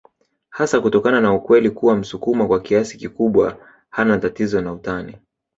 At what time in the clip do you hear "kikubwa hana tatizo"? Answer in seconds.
2.97-4.61